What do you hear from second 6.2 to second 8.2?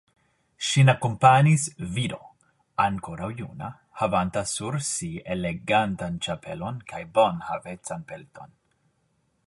ĉapelon kaj bonhavecan